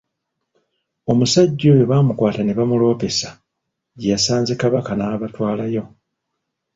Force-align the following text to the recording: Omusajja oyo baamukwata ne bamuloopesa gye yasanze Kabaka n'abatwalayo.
Omusajja 1.11 1.67
oyo 1.75 1.85
baamukwata 1.91 2.41
ne 2.43 2.53
bamuloopesa 2.57 3.29
gye 3.99 4.11
yasanze 4.13 4.53
Kabaka 4.61 4.91
n'abatwalayo. 4.95 5.83